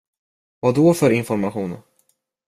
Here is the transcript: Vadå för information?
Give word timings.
Vadå 0.61 0.93
för 0.93 1.11
information? 1.11 1.77